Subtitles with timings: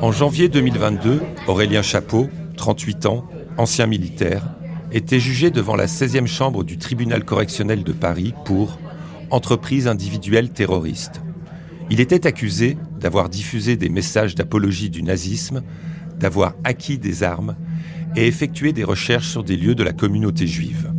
[0.00, 3.24] En janvier 2022, Aurélien Chapeau, 38 ans,
[3.56, 4.54] ancien militaire,
[4.92, 8.78] était jugé devant la 16e chambre du tribunal correctionnel de Paris pour
[9.30, 11.20] entreprise individuelle terroriste.
[11.90, 15.62] Il était accusé d'avoir diffusé des messages d'apologie du nazisme,
[16.18, 17.56] d'avoir acquis des armes
[18.16, 20.92] et effectué des recherches sur des lieux de la communauté juive.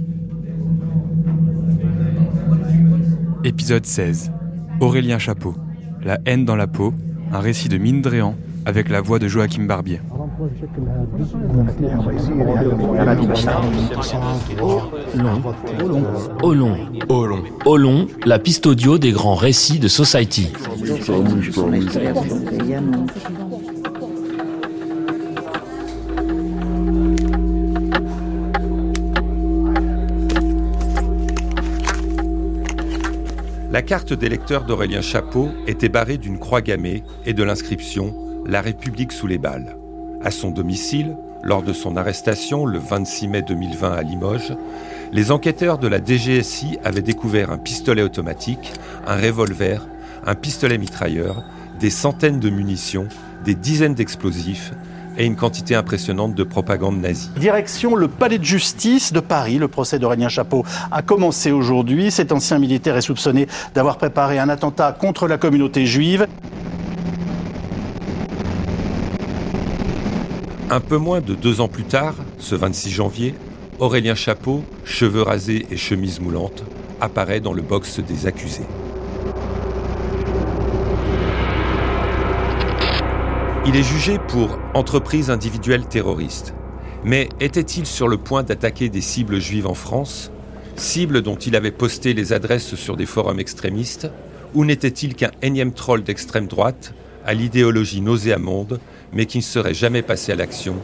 [3.43, 4.31] Épisode 16.
[4.79, 5.55] Aurélien Chapeau.
[6.04, 6.93] La haine dans la peau,
[7.35, 9.99] un récit de Mindréan avec la voix de Joachim Barbier.
[16.41, 16.77] Olon.
[17.09, 17.43] Olon.
[17.65, 20.49] Olon, la piste audio des grands récits de Society.
[33.76, 39.12] La carte d'électeur d'Aurélien Chapeau était barrée d'une croix gammée et de l'inscription La République
[39.12, 39.76] sous les balles.
[40.23, 44.55] À son domicile, lors de son arrestation le 26 mai 2020 à Limoges,
[45.12, 48.71] les enquêteurs de la DGSI avaient découvert un pistolet automatique,
[49.07, 49.85] un revolver,
[50.26, 51.43] un pistolet mitrailleur,
[51.77, 53.09] des centaines de munitions,
[53.43, 54.71] des dizaines d'explosifs
[55.18, 57.30] et une quantité impressionnante de propagande nazie.
[57.38, 59.58] Direction le palais de justice de Paris.
[59.58, 62.12] Le procès d'Aurélien Chapeau a commencé aujourd'hui.
[62.12, 66.28] Cet ancien militaire est soupçonné d'avoir préparé un attentat contre la communauté juive.
[70.69, 73.36] Un peu moins de deux ans plus tard, ce 26 janvier,
[73.80, 76.64] Aurélien Chapeau, cheveux rasés et chemise moulante,
[77.00, 78.66] apparaît dans le box des accusés.
[83.68, 86.53] Il est jugé pour entreprise individuelle terroriste.
[87.03, 90.31] Mais était-il sur le point d'attaquer des cibles juives en France
[90.76, 94.08] Cibles dont il avait posté les adresses sur des forums extrémistes
[94.54, 96.94] Ou n'était-il qu'un énième troll d'extrême droite,
[97.25, 98.80] à l'idéologie nauséamonde,
[99.14, 100.75] mais qui ne serait jamais passé à l'action,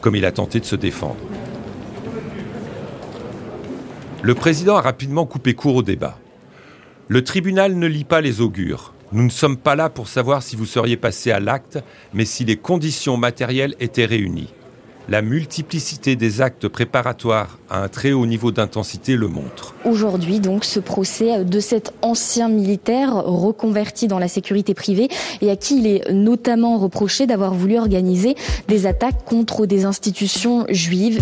[0.00, 1.20] comme il a tenté de se défendre?
[4.22, 6.18] Le président a rapidement coupé court au débat.
[7.08, 8.94] Le tribunal ne lit pas les augures.
[9.12, 11.78] Nous ne sommes pas là pour savoir si vous seriez passé à l'acte,
[12.14, 14.52] mais si les conditions matérielles étaient réunies.
[15.08, 19.74] La multiplicité des actes préparatoires à un très haut niveau d'intensité le montre.
[19.84, 25.08] Aujourd'hui, donc, ce procès de cet ancien militaire reconverti dans la sécurité privée
[25.40, 28.36] et à qui il est notamment reproché d'avoir voulu organiser
[28.68, 31.20] des attaques contre des institutions juives.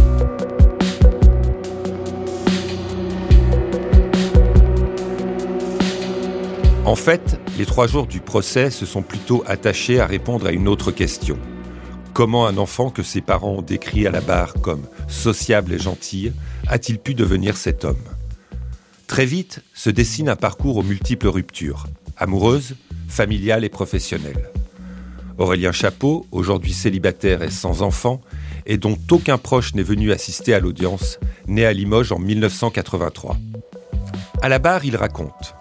[6.89, 10.67] En fait, les trois jours du procès se sont plutôt attachés à répondre à une
[10.67, 11.39] autre question.
[12.15, 16.33] Comment un enfant que ses parents ont décrit à la barre comme sociable et gentil
[16.67, 18.01] a-t-il pu devenir cet homme?
[19.07, 21.85] Très vite se dessine un parcours aux multiples ruptures,
[22.17, 22.75] amoureuses,
[23.07, 24.49] familiales et professionnelles.
[25.37, 28.23] Aurélien Chapeau, aujourd'hui célibataire et sans enfant,
[28.65, 33.37] et dont aucun proche n'est venu assister à l'audience, né à Limoges en 1983.
[34.41, 35.55] À la barre, il raconte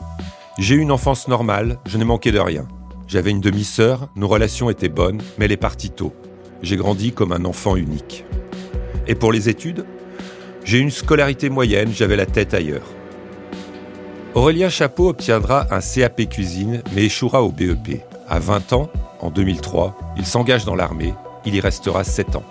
[0.58, 2.68] j'ai eu une enfance normale, je n'ai manqué de rien.
[3.08, 6.14] J'avais une demi-sœur, nos relations étaient bonnes, mais elle est partie tôt.
[6.64, 8.26] J'ai grandi comme un enfant unique.
[9.06, 9.86] Et pour les études
[10.64, 12.88] J'ai une scolarité moyenne, j'avais la tête ailleurs.
[14.34, 18.02] Aurélien Chapeau obtiendra un CAP cuisine, mais échouera au BEP.
[18.28, 21.14] À 20 ans, en 2003, il s'engage dans l'armée,
[21.46, 22.44] il y restera 7 ans.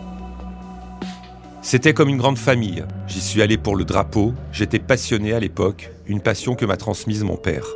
[1.61, 2.85] C'était comme une grande famille.
[3.09, 7.25] J'y suis allé pour le drapeau, j'étais passionné à l'époque, une passion que m'a transmise
[7.25, 7.67] mon père.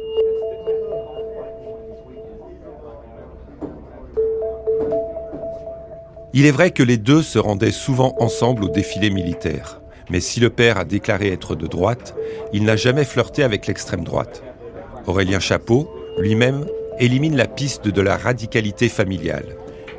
[6.33, 9.81] Il est vrai que les deux se rendaient souvent ensemble au défilé militaire.
[10.11, 12.15] Mais si le père a déclaré être de droite,
[12.53, 14.45] il n'a jamais flirté avec l'extrême droite.
[15.07, 16.67] Aurélien Chapeau, lui-même,
[17.01, 19.57] élimine la piste de la radicalité familiale.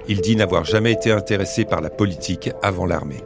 [0.07, 3.23] Il dit n'avoir jamais été intéressé par la politique avant l'armée.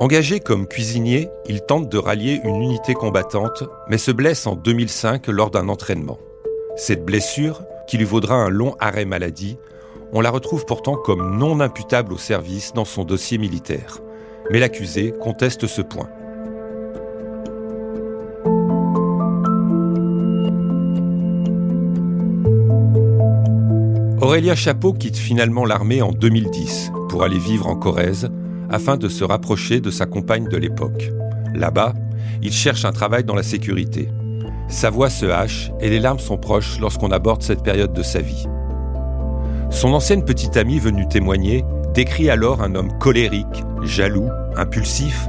[0.00, 5.26] Engagé comme cuisinier, il tente de rallier une unité combattante, mais se blesse en 2005
[5.28, 6.18] lors d'un entraînement.
[6.80, 9.58] Cette blessure, qui lui vaudra un long arrêt maladie,
[10.12, 13.98] on la retrouve pourtant comme non imputable au service dans son dossier militaire.
[14.52, 16.08] Mais l'accusé conteste ce point.
[24.20, 28.30] Aurélien Chapeau quitte finalement l'armée en 2010 pour aller vivre en Corrèze
[28.70, 31.10] afin de se rapprocher de sa compagne de l'époque.
[31.54, 31.94] Là-bas,
[32.40, 34.08] il cherche un travail dans la sécurité.
[34.68, 38.20] Sa voix se hache et les larmes sont proches lorsqu'on aborde cette période de sa
[38.20, 38.46] vie.
[39.70, 45.26] Son ancienne petite amie venue témoigner décrit alors un homme colérique, jaloux, impulsif,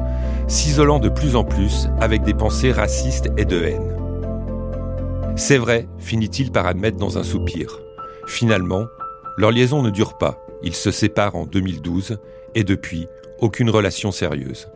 [0.47, 3.95] s'isolant de plus en plus avec des pensées racistes et de haine.
[5.37, 7.79] C'est vrai, finit-il par admettre dans un soupir.
[8.27, 8.87] Finalement,
[9.37, 10.37] leur liaison ne dure pas.
[10.63, 12.17] Ils se séparent en 2012
[12.55, 13.07] et depuis,
[13.39, 14.67] aucune relation sérieuse.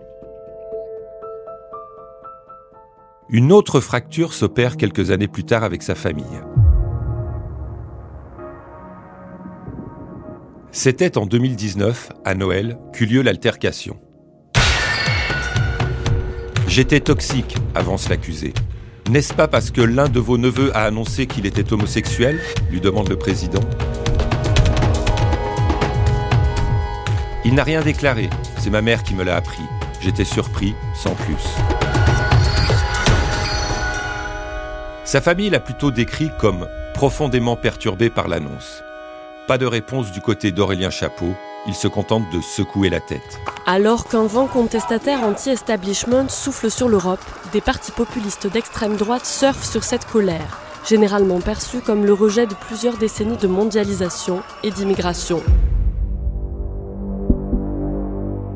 [3.29, 6.25] Une autre fracture s'opère quelques années plus tard avec sa famille.
[10.71, 13.97] C'était en 2019, à Noël, qu'eut lieu l'altercation.
[16.67, 18.53] J'étais toxique, avance l'accusé.
[19.09, 22.39] N'est-ce pas parce que l'un de vos neveux a annoncé qu'il était homosexuel
[22.71, 23.61] lui demande le président.
[27.45, 29.63] Il n'a rien déclaré, c'est ma mère qui me l'a appris.
[30.01, 31.82] J'étais surpris, sans plus.
[35.13, 38.81] Sa famille l'a plutôt décrit comme profondément perturbé par l'annonce.
[39.47, 41.35] Pas de réponse du côté d'Aurélien Chapeau,
[41.67, 43.39] il se contente de secouer la tête.
[43.67, 49.83] Alors qu'un vent contestataire anti-establishment souffle sur l'Europe, des partis populistes d'extrême droite surfent sur
[49.83, 55.43] cette colère, généralement perçue comme le rejet de plusieurs décennies de mondialisation et d'immigration.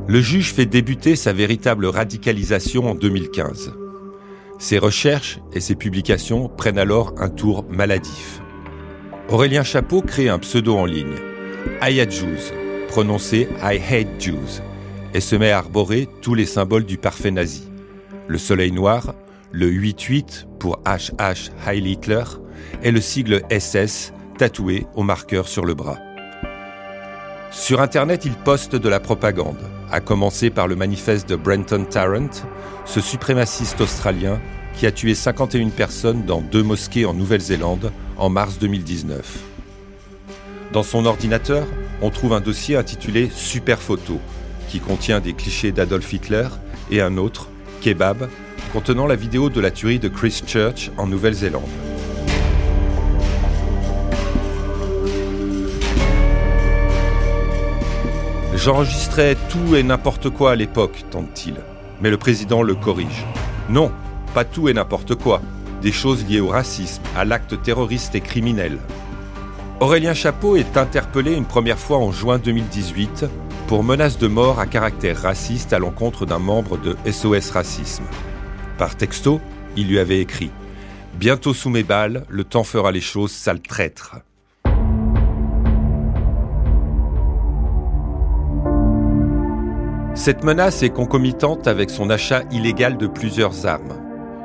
[0.08, 3.74] Le juge fait débuter sa véritable radicalisation en 2015.
[4.60, 8.42] Ses recherches et ses publications prennent alors un tour maladif.
[9.30, 11.16] Aurélien Chapeau crée un pseudo en ligne,
[11.80, 12.54] Ayat Jews,
[12.88, 14.62] prononcé I Hate Jews,
[15.14, 17.70] et se met à arborer tous les symboles du parfait nazi.
[18.28, 19.14] Le soleil noir,
[19.52, 22.24] le 8-8 pour HH Heil Hitler
[22.84, 26.00] et le sigle SS tatoué au marqueur sur le bras.
[27.52, 29.60] Sur Internet, il poste de la propagande,
[29.92, 32.30] à commencer par le manifeste de Brenton Tarrant,
[32.86, 34.40] ce suprémaciste australien
[34.78, 39.40] qui a tué 51 personnes dans deux mosquées en Nouvelle-Zélande en mars 2019.
[40.72, 41.66] Dans son ordinateur,
[42.02, 44.20] on trouve un dossier intitulé Super Photo,
[44.70, 46.48] qui contient des clichés d'Adolf Hitler,
[46.92, 47.50] et un autre,
[47.82, 48.30] Kebab,
[48.74, 51.87] contenant la vidéo de la tuerie de Christchurch en Nouvelle-Zélande.
[58.58, 61.56] J'enregistrais tout et n'importe quoi à l'époque, tente-t-il.
[62.02, 63.24] Mais le président le corrige.
[63.70, 63.92] Non,
[64.34, 65.44] pas tout et n'importe quoi.
[65.84, 68.80] Des choses liées au racisme, à l'acte terroriste et criminel.
[69.80, 73.26] Aurélien Chapeau est interpellé une première fois en juin 2018
[73.68, 78.06] pour menace de mort à caractère raciste à l'encontre d'un membre de SOS Racisme.
[78.80, 79.40] Par texto,
[79.76, 80.50] il lui avait écrit
[81.14, 84.16] Bientôt sous mes balles, le temps fera les choses, sale traître.
[90.18, 93.94] Cette menace est concomitante avec son achat illégal de plusieurs armes.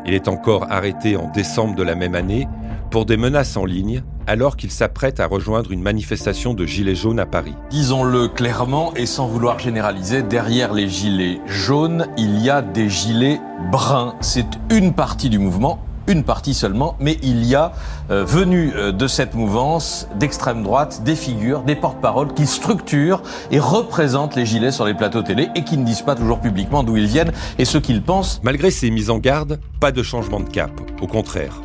[0.05, 2.47] Il est encore arrêté en décembre de la même année
[2.91, 7.19] pour des menaces en ligne alors qu'il s'apprête à rejoindre une manifestation de gilets jaunes
[7.19, 7.55] à Paris.
[7.71, 13.41] Disons-le clairement et sans vouloir généraliser, derrière les gilets jaunes, il y a des gilets
[13.73, 14.15] bruns.
[14.21, 17.73] C'est une partie du mouvement, une partie seulement, mais il y a
[18.11, 23.59] euh, venu euh, de cette mouvance d'extrême droite des figures, des porte-paroles qui structurent et
[23.59, 26.97] représentent les gilets sur les plateaux télé et qui ne disent pas toujours publiquement d'où
[26.97, 28.40] ils viennent et ce qu'ils pensent.
[28.42, 31.61] Malgré ces mises en garde, pas de changement de cap, au contraire.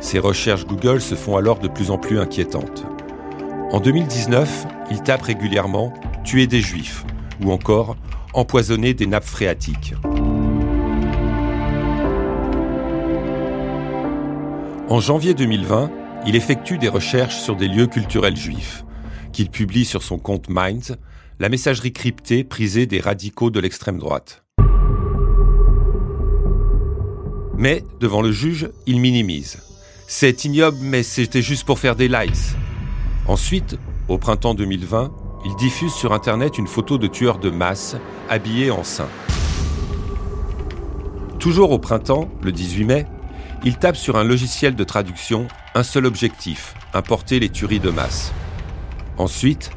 [0.00, 2.84] Ses recherches Google se font alors de plus en plus inquiétantes.
[3.72, 5.92] En 2019, il tape régulièrement
[6.24, 7.04] tuer des juifs
[7.44, 7.96] ou encore
[8.32, 9.94] empoisonner des nappes phréatiques.
[14.88, 15.90] En janvier 2020,
[16.28, 18.84] il effectue des recherches sur des lieux culturels juifs,
[19.32, 20.96] qu'il publie sur son compte Minds,
[21.40, 24.44] la messagerie cryptée prisée des radicaux de l'extrême droite.
[27.56, 29.58] Mais, devant le juge, il minimise.
[30.06, 32.54] C'est ignoble, mais c'était juste pour faire des likes.
[33.26, 33.76] Ensuite,
[34.06, 35.12] au printemps 2020,
[35.46, 37.96] il diffuse sur Internet une photo de tueurs de masse
[38.28, 39.08] habillés en saint.
[41.40, 43.06] Toujours au printemps, le 18 mai,
[43.66, 48.32] il tape sur un logiciel de traduction un seul objectif, importer les tueries de masse.
[49.18, 49.72] Ensuite,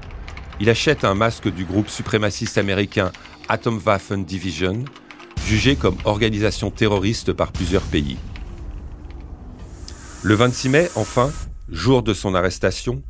[0.60, 3.12] il achète un masque du groupe suprémaciste américain
[3.48, 4.86] Atomwaffen Division,
[5.44, 8.18] jugé comme organisation terroriste par plusieurs pays.
[10.22, 11.32] Le 26 mai, enfin,
[11.72, 13.02] jour de son arrestation,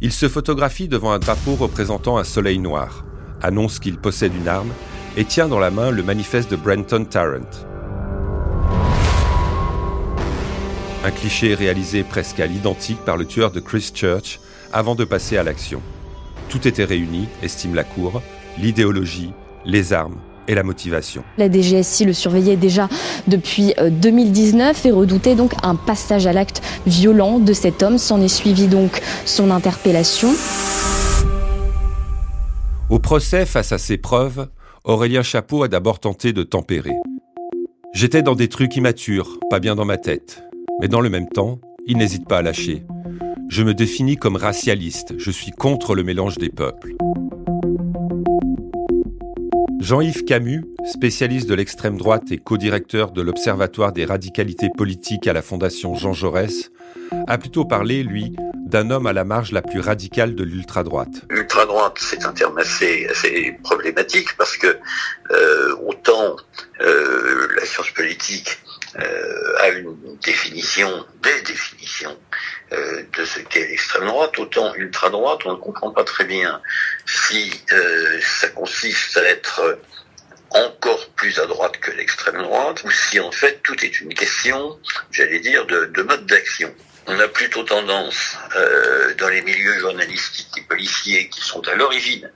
[0.00, 3.04] il se photographie devant un drapeau représentant un soleil noir,
[3.40, 4.72] annonce qu'il possède une arme
[5.16, 7.73] et tient dans la main le manifeste de Brenton Tarrant.
[11.04, 14.40] Un cliché réalisé presque à l'identique par le tueur de Christchurch
[14.72, 15.82] avant de passer à l'action.
[16.48, 18.22] Tout était réuni, estime la Cour,
[18.56, 19.30] l'idéologie,
[19.66, 20.16] les armes
[20.48, 21.22] et la motivation.
[21.36, 22.88] La DGSI le surveillait déjà
[23.26, 27.98] depuis 2019 euh, et redoutait donc un passage à l'acte violent de cet homme.
[27.98, 30.30] S'en est suivi donc son interpellation.
[32.88, 34.48] Au procès, face à ces preuves,
[34.84, 36.94] Aurélien Chapeau a d'abord tenté de tempérer.
[37.92, 40.42] J'étais dans des trucs immatures, pas bien dans ma tête.
[40.80, 42.84] Mais dans le même temps, il n'hésite pas à lâcher.
[43.48, 46.94] Je me définis comme racialiste, je suis contre le mélange des peuples.
[49.80, 55.42] Jean-Yves Camus, spécialiste de l'extrême droite et co-directeur de l'Observatoire des radicalités politiques à la
[55.42, 56.70] Fondation Jean Jaurès,
[57.28, 58.34] a plutôt parlé, lui,
[58.66, 61.26] d'un homme à la marge la plus radicale de l'ultra-droite.
[61.28, 63.06] L'ultra-droite, c'est un terme assez,
[63.62, 64.78] problématique parce que
[65.30, 66.36] euh, autant
[66.80, 68.58] euh, la science politique
[68.98, 72.16] euh, a une définition, des définitions
[72.72, 76.60] euh, de ce qu'est l'extrême droite, autant ultra droite, on ne comprend pas très bien
[77.06, 79.78] si euh, ça consiste à être
[80.50, 84.78] encore plus à droite que l'extrême droite, ou si en fait tout est une question,
[85.10, 86.72] j'allais dire, de mode d'action.
[87.06, 92.30] On a plutôt tendance, euh, dans les milieux journalistiques et policiers qui sont à l'origine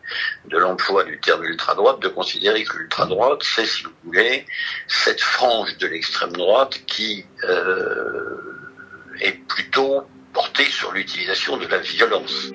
[0.51, 4.45] de l'emploi du terme ultra-droite, de considérer que l'ultra-droite, c'est, si vous voulez,
[4.87, 8.37] cette frange de l'extrême droite qui euh,
[9.21, 10.03] est plutôt
[10.35, 12.53] portée sur l'utilisation de la violence.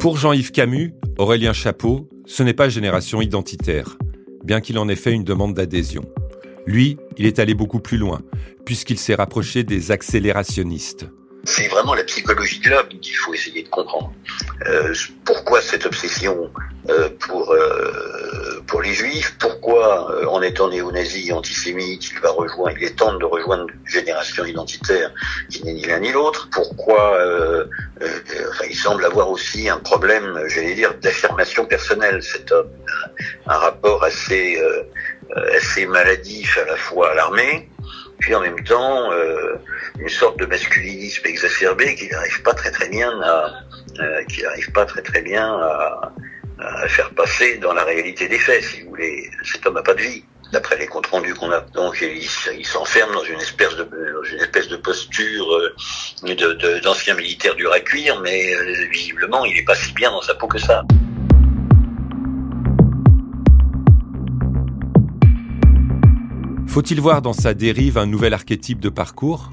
[0.00, 3.96] Pour Jean-Yves Camus, Aurélien Chapeau, ce n'est pas génération identitaire,
[4.42, 6.02] bien qu'il en ait fait une demande d'adhésion.
[6.66, 8.20] Lui, il est allé beaucoup plus loin,
[8.64, 11.06] puisqu'il s'est rapproché des accélérationnistes.
[11.44, 14.12] C'est vraiment la psychologie de l'homme qu'il faut essayer de comprendre.
[14.68, 16.52] Euh, pourquoi cette obsession
[16.88, 19.36] euh, pour euh, pour les juifs?
[19.40, 24.44] Pourquoi, en étant néo-nazi, antisémite, il va rejoindre, il est temps de rejoindre une génération
[24.44, 25.10] identitaire
[25.50, 26.48] qui n'est ni l'un ni l'autre?
[26.52, 27.18] Pourquoi
[28.68, 32.22] il semble avoir aussi un problème, j'allais dire, d'affirmation personnelle.
[32.22, 32.70] Cet homme,
[33.46, 34.62] un rapport assez
[35.54, 37.68] assez maladif à la fois à l'armée
[38.18, 39.56] puis en même temps euh,
[39.98, 43.52] une sorte de masculinisme exacerbé qui n'arrive pas très très bien à
[44.00, 46.12] euh, qui n'arrive pas très très bien à,
[46.86, 49.28] faire passer dans la réalité des faits, si vous voulez.
[49.42, 50.24] Cet homme n'a pas de vie.
[50.52, 54.38] D'après les comptes rendus qu'on a, donc il, s'enferme dans une espèce de dans une
[54.38, 59.74] espèce de posture euh, d'ancien militaire dur à cuire, mais euh, visiblement il est pas
[59.74, 60.82] si bien dans sa peau que ça.
[66.72, 69.52] Faut-il voir dans sa dérive un nouvel archétype de parcours?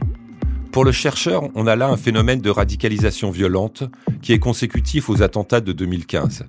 [0.72, 3.84] Pour le chercheur, on a là un phénomène de radicalisation violente
[4.22, 6.46] qui est consécutif aux attentats de 2015.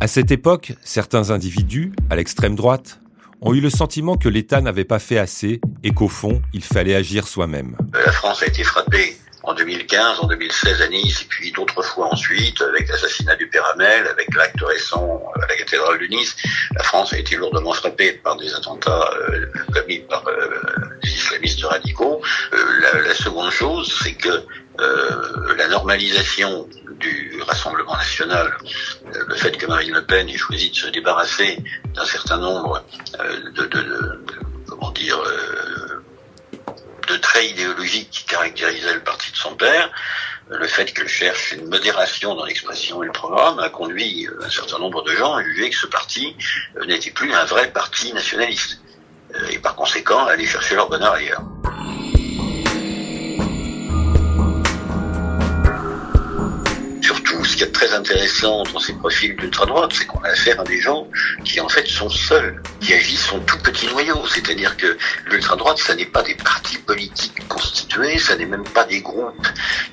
[0.00, 3.00] À cette époque, certains individus, à l'extrême droite,
[3.40, 6.96] ont eu le sentiment que l'État n'avait pas fait assez et qu'au fond, il fallait
[6.96, 7.76] agir soi-même.
[7.94, 12.12] La France a été frappée en 2015, en 2016 à Nice, et puis d'autres fois
[12.12, 16.36] ensuite, avec l'assassinat du père avec l'acte récent à la cathédrale de Nice,
[16.74, 20.50] la France a été lourdement frappée par des attentats euh, commis par euh,
[21.02, 22.20] des islamistes radicaux.
[22.52, 24.28] Euh, la, seconde chose, c'est que
[24.80, 26.68] euh, la normalisation
[26.98, 28.52] du Rassemblement national,
[29.14, 31.58] euh, le fait que Marine Le Pen ait choisi de se débarrasser
[31.94, 32.84] d'un certain nombre
[33.56, 34.24] de, de, de,
[34.68, 35.18] comment dire
[37.38, 39.90] idéologiques qui caractérisaient le parti de son père,
[40.48, 44.78] le fait qu'elle cherche une modération dans l'expression et le programme a conduit un certain
[44.78, 46.36] nombre de gens à juger que ce parti
[46.86, 48.80] n'était plus un vrai parti nationaliste.
[49.50, 51.42] Et par conséquent, à aller chercher leur bonheur ailleurs.
[57.80, 61.08] Très intéressant dans ces profils d'ultra-droite, c'est qu'on a affaire à des gens
[61.46, 64.22] qui en fait sont seuls, qui agissent son tout petit noyau.
[64.26, 64.98] C'est-à-dire que
[65.30, 69.46] l'ultra-droite, ça n'est pas des partis politiques constitués, ça n'est même pas des groupes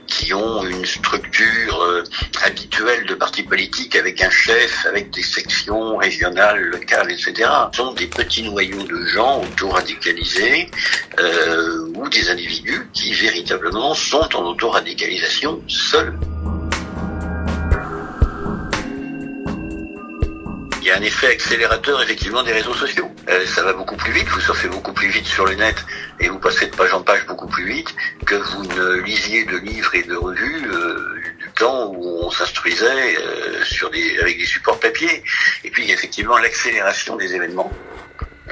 [0.05, 2.03] qui ont une structure euh,
[2.43, 7.49] habituelle de partis politiques avec un chef, avec des sections régionales, locales, etc.
[7.71, 10.69] Ce sont des petits noyaux de gens auto-radicalisés
[11.21, 16.19] euh, ou des individus qui véritablement sont en auto-radicalisation seuls.
[20.87, 23.11] Y a un effet accélérateur effectivement des réseaux sociaux.
[23.27, 25.75] Euh, ça va beaucoup plus vite, vous surfez beaucoup plus vite sur le net
[26.21, 27.93] et vous passez de page en page beaucoup plus vite
[28.25, 33.17] que vous ne lisiez de livres et de revues euh, du temps où on s'instruisait
[33.19, 33.63] euh,
[34.21, 35.23] avec des supports papier.
[35.65, 37.71] Et puis il effectivement l'accélération des événements.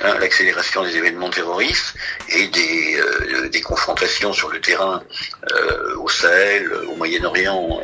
[0.04, 1.96] Hein, l'accélération des événements terroristes
[2.30, 5.02] et des, euh, des confrontations sur le terrain
[5.52, 7.82] euh, au Sahel, au Moyen-Orient,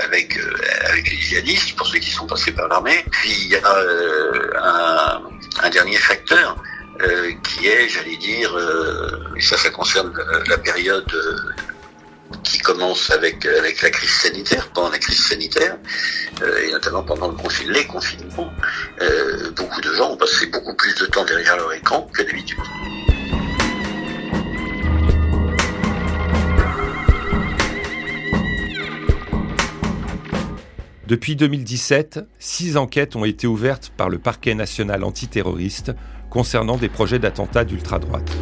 [0.00, 0.38] avec,
[0.84, 3.04] avec les djihadistes, pour ceux qui sont passés par l'armée.
[3.10, 3.60] Puis il y a
[4.62, 5.22] un,
[5.62, 6.56] un, dernier facteur
[7.42, 8.56] qui est, j'allais dire,
[9.36, 10.12] et ça, ça concerne
[10.46, 11.10] la période
[12.42, 15.76] qui commence avec, avec la crise sanitaire, pendant la crise sanitaire,
[16.42, 18.52] euh, et notamment pendant le les confinements,
[19.00, 22.58] euh, beaucoup de gens ont passé beaucoup plus de temps derrière leur écran que d'habitude.
[31.06, 35.92] Depuis 2017, six enquêtes ont été ouvertes par le parquet national antiterroriste
[36.30, 38.32] concernant des projets d'attentats d'ultra-droite.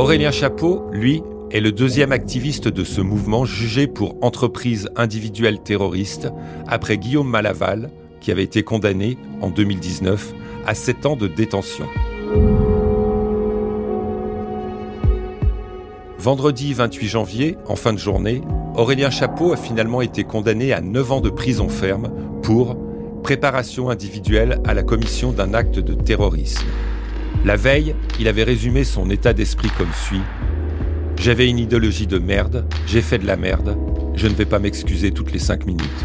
[0.00, 6.32] Aurélien Chapeau, lui, est le deuxième activiste de ce mouvement jugé pour entreprise individuelle terroriste
[6.66, 7.90] après Guillaume Malaval,
[8.22, 10.32] qui avait été condamné en 2019
[10.64, 11.84] à 7 ans de détention.
[16.18, 18.40] Vendredi 28 janvier, en fin de journée,
[18.76, 22.10] Aurélien Chapeau a finalement été condamné à 9 ans de prison ferme
[22.42, 22.74] pour
[23.22, 26.64] préparation individuelle à la commission d'un acte de terrorisme.
[27.42, 30.20] La veille, il avait résumé son état d'esprit comme suit.
[31.16, 33.78] J'avais une idéologie de merde, j'ai fait de la merde,
[34.14, 36.04] je ne vais pas m'excuser toutes les cinq minutes.